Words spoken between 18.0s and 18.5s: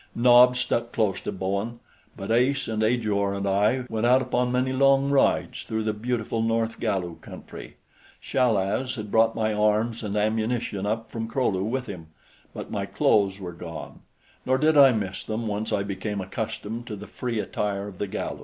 Galu.